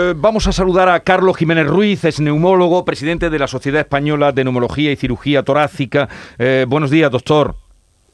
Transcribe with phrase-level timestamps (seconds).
[0.00, 4.30] Eh, vamos a saludar a Carlos Jiménez Ruiz, es neumólogo, presidente de la Sociedad Española
[4.30, 6.08] de Neumología y Cirugía Torácica.
[6.38, 7.56] Eh, buenos días, doctor.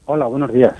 [0.07, 0.73] Hola, buenos días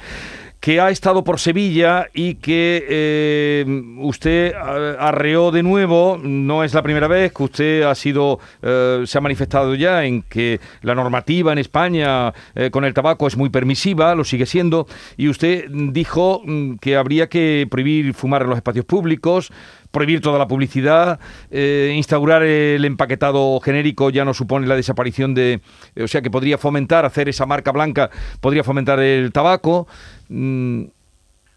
[0.65, 6.81] que ha estado por Sevilla y que eh, usted arreó de nuevo, no es la
[6.81, 11.51] primera vez que usted ha sido, eh, se ha manifestado ya en que la normativa
[11.51, 14.87] en España eh, con el tabaco es muy permisiva, lo sigue siendo,
[15.17, 19.52] y usted dijo mm, que habría que prohibir fumar en los espacios públicos,
[19.95, 21.20] prohibir toda la publicidad,
[21.52, 25.61] instaurar el empaquetado genérico ya no supone la desaparición de,
[25.97, 28.09] o sea que podría fomentar, hacer esa marca blanca,
[28.41, 29.87] podría fomentar el tabaco.
[30.27, 30.84] Mm,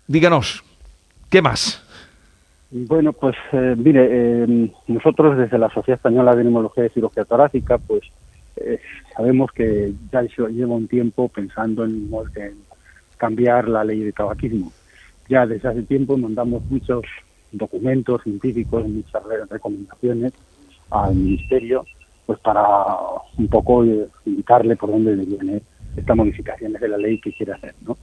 [0.06, 0.62] díganos,
[1.28, 1.82] ¿qué más?
[2.70, 7.78] Bueno, pues eh, mire, eh, nosotros desde la Sociedad Española de Neumología y Cirugía Torácica,
[7.78, 8.02] pues
[8.56, 8.78] eh,
[9.16, 12.10] sabemos que ya lleva un tiempo pensando en,
[13.16, 14.70] cambiar la ley de tabaquismo.
[15.28, 17.04] Ya desde hace tiempo mandamos muchos
[17.52, 20.32] documentos científicos, muchas recomendaciones
[20.90, 21.84] al Ministerio,
[22.26, 22.62] pues para
[23.38, 23.84] un poco
[24.24, 25.62] indicarle por dónde viene
[25.96, 27.74] estas modificaciones de la ley que quiere hacer.
[27.86, 27.96] ¿no?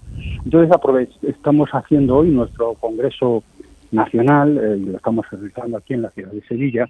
[0.43, 0.75] Entonces
[1.23, 3.43] estamos haciendo hoy nuestro Congreso
[3.91, 6.89] Nacional, eh, lo estamos realizando aquí en la ciudad de Sevilla,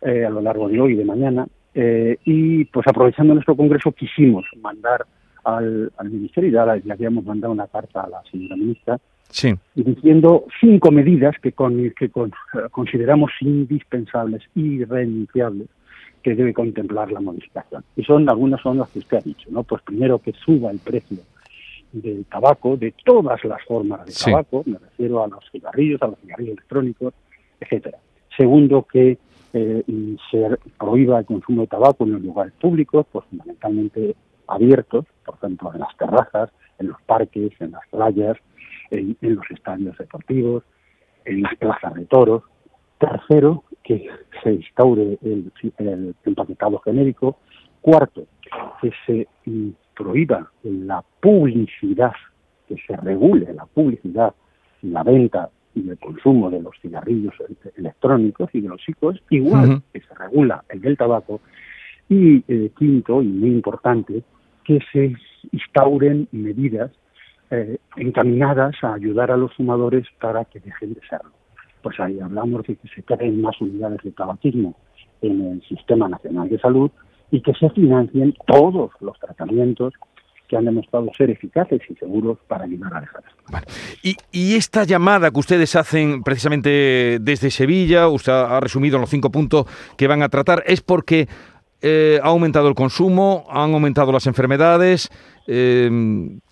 [0.00, 3.92] eh, a lo largo de hoy y de mañana, eh, y pues aprovechando nuestro Congreso
[3.92, 5.04] quisimos mandar
[5.44, 8.98] al, Ministerio, ya habíamos mandado una carta a la señora ministra,
[9.30, 9.54] sí.
[9.74, 12.10] diciendo cinco medidas que, con, que
[12.70, 15.68] consideramos indispensables y irrenunciables
[16.22, 17.84] que debe contemplar la modificación.
[17.96, 19.62] Y son algunas son las que usted ha dicho, ¿no?
[19.62, 21.18] Pues primero que suba el precio
[21.92, 26.18] del tabaco, de todas las formas de tabaco, me refiero a los cigarrillos, a los
[26.20, 27.14] cigarrillos electrónicos,
[27.60, 27.98] etcétera.
[28.36, 29.18] Segundo, que
[29.52, 29.82] eh,
[30.30, 34.14] se prohíba el consumo de tabaco en los lugares públicos, pues fundamentalmente
[34.46, 38.36] abiertos, por ejemplo, en las terrazas, en los parques, en las playas,
[38.90, 40.64] en los estadios deportivos,
[41.24, 42.42] en las plazas de toros.
[42.98, 44.08] Tercero, que
[44.42, 45.52] se instaure el,
[46.24, 47.38] empaquetado genérico.
[47.80, 48.26] Cuarto,
[48.82, 49.28] que se
[49.94, 52.12] prohíba la publicidad,
[52.66, 54.34] que se regule la publicidad,
[54.82, 57.34] la venta y el consumo de los cigarrillos
[57.76, 61.40] electrónicos y de los psicos, igual que se regula el del tabaco.
[62.08, 64.22] Y eh, quinto, y muy importante,
[64.64, 65.14] que se
[65.52, 66.90] instauren medidas
[67.50, 71.32] eh, encaminadas a ayudar a los fumadores para que dejen de serlo.
[71.82, 74.74] Pues ahí hablamos de que se creen más unidades de tabaquismo
[75.22, 76.90] en el Sistema Nacional de Salud
[77.30, 79.94] y que se financien todos los tratamientos
[80.48, 83.22] que han demostrado ser eficaces y seguros para ayudar a dejar
[84.02, 89.66] y, esta llamada que ustedes hacen precisamente desde Sevilla, usted ha resumido los cinco puntos
[89.96, 91.28] que van a tratar, es porque
[91.80, 95.10] eh, ha aumentado el consumo, han aumentado las enfermedades.
[95.46, 95.88] Eh,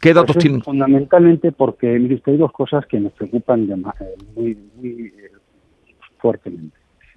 [0.00, 0.62] ¿Qué datos pues tienen?
[0.62, 5.12] Fundamentalmente porque, mire usted, hay dos cosas que nos preocupan eh, muy, muy
[6.18, 6.76] fuertemente.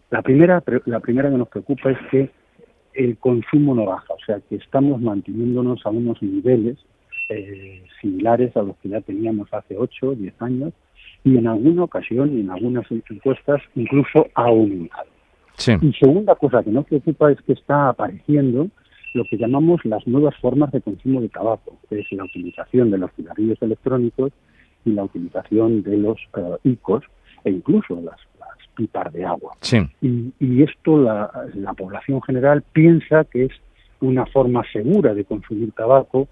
[0.09, 2.31] La primera, la primera que nos preocupa es que
[2.93, 6.77] el consumo no baja, o sea, que estamos manteniéndonos a unos niveles
[8.01, 10.73] similares a los que ya teníamos hace 8 o 10 años
[11.23, 15.18] y en alguna ocasión y en algunas encuestas incluso ha aumentado.
[15.81, 18.67] Y segunda cosa que nos preocupa es que está apareciendo
[19.13, 22.97] lo que llamamos las nuevas formas de consumo de tabaco, que es la utilización de
[22.99, 24.31] los cigarrillos electrónicos
[24.85, 27.03] y la utilización de los uh, ICOs
[27.43, 28.17] e incluso las,
[28.75, 29.57] pipas de agua.
[30.01, 31.29] Y, esto la,
[31.77, 33.51] población general piensa que es
[33.99, 36.29] una forma segura de consumir tabaco,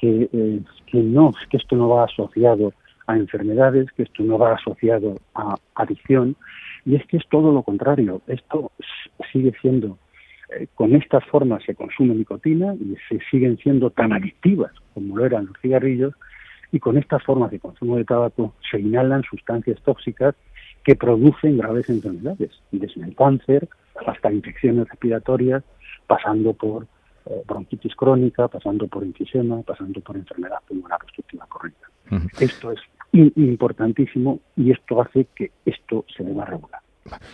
[0.00, 2.72] que, eh, que, no, que esto no va asociado
[3.08, 6.36] a enfermedades, que esto no va asociado a adicción,
[6.88, 8.22] y es que es todo lo contrario.
[8.26, 8.72] Esto
[9.30, 9.98] sigue siendo,
[10.58, 15.26] eh, con estas formas se consume nicotina y se siguen siendo tan adictivas como lo
[15.26, 16.14] eran los cigarrillos,
[16.72, 20.34] y con estas formas de consumo de tabaco se inhalan sustancias tóxicas
[20.82, 23.68] que producen graves enfermedades, desde el cáncer
[24.06, 25.62] hasta infecciones respiratorias,
[26.06, 26.86] pasando por
[27.26, 31.90] eh, bronquitis crónica, pasando por enfisema, pasando por enfermedad pulmonar obstructiva crónica.
[32.40, 32.80] Esto es
[33.12, 36.80] importantísimo y esto hace que esto se deba regular.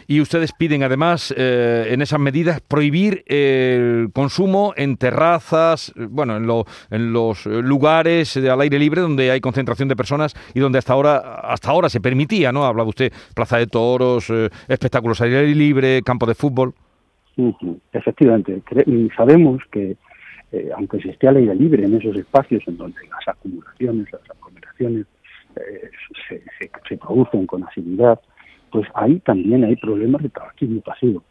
[0.07, 6.49] Y ustedes piden además, eh, en esas medidas, prohibir el consumo en terrazas, bueno, en,
[6.91, 11.17] en los lugares al aire libre donde hay concentración de personas y donde hasta ahora,
[11.41, 12.65] hasta ahora se permitía, ¿no?
[12.65, 16.73] Hablaba usted, plaza de toros, eh, espectáculos al aire libre, campo de fútbol.
[17.93, 18.63] Efectivamente,
[19.17, 19.97] sabemos que
[20.53, 24.23] eh, aunque se esté al aire libre en esos espacios en donde las acumulaciones, las
[24.31, 25.07] aglomeraciones
[25.57, 25.91] eh,
[26.89, 28.21] se, producen con asiduidad,
[28.71, 31.23] pues ahí también hay problemas de tabaquismo pasivo.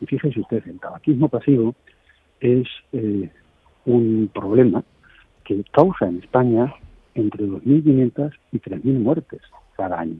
[0.00, 1.74] Y fíjese usted, el tabaquismo pasivo
[2.40, 3.30] es eh,
[3.84, 4.84] un problema
[5.44, 6.72] que causa en España
[7.14, 9.40] entre 2.500 y 3.000 muertes
[9.76, 10.18] cada año.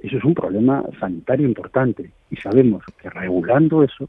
[0.00, 4.08] Eso es un problema sanitario importante y sabemos que regulando eso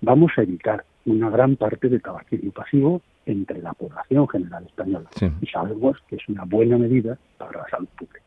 [0.00, 5.08] vamos a evitar una gran parte del tabaquismo pasivo entre la población general española.
[5.40, 8.24] Y sabemos que es una buena medida para la salud pública.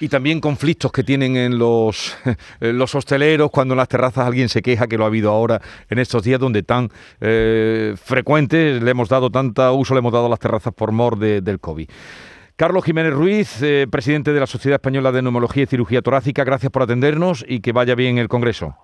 [0.00, 2.16] Y también conflictos que tienen en los,
[2.60, 5.98] los hosteleros cuando en las terrazas alguien se queja, que lo ha habido ahora en
[5.98, 6.88] estos días donde tan
[7.20, 11.18] eh, frecuentes le hemos dado tanta uso, le hemos dado a las terrazas por mor
[11.18, 11.88] del COVID.
[12.56, 16.72] Carlos Jiménez Ruiz, eh, presidente de la Sociedad Española de Neumología y Cirugía Torácica, gracias
[16.72, 18.74] por atendernos y que vaya bien el Congreso.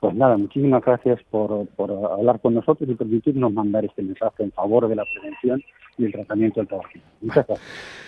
[0.00, 4.52] Pues nada, muchísimas gracias por, por hablar con nosotros y permitirnos mandar este mensaje en
[4.52, 5.60] favor de la prevención
[5.96, 6.88] y el tratamiento del tabaco.
[7.20, 8.07] Muchas gracias.